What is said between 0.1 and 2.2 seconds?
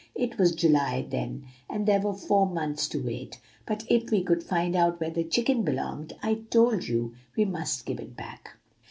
"It was July then, and there were